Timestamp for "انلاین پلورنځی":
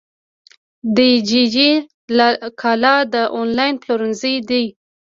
3.37-4.35